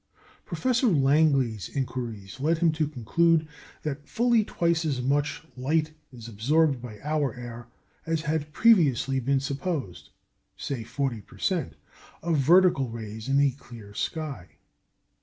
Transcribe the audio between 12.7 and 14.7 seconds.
rays in a clear sky.